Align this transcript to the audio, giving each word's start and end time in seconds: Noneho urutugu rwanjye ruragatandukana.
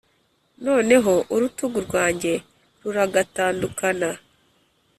Noneho 0.65 1.13
urutugu 1.33 1.77
rwanjye 1.87 2.31
ruragatandukana. 2.83 4.09